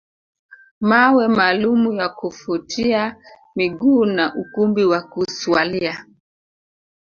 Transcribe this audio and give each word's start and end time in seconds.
Mawe 0.81 1.27
maalumu 1.27 1.93
ya 1.93 2.09
kufutia 2.09 3.15
miguu 3.55 4.05
na 4.05 4.35
ukumbi 4.35 4.83
wa 4.85 5.01
kuswalia 5.01 6.05